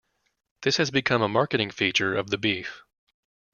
[0.63, 2.81] This has become a marketing feature of the beef.